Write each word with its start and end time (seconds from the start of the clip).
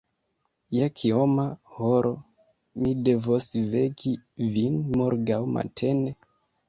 Je 0.75 0.87
kioma 1.01 1.43
horo 1.75 2.13
mi 2.85 2.93
devos 3.09 3.51
veki 3.75 4.15
vin 4.57 4.83
morgaŭ 4.99 5.43
matene? 5.59 6.17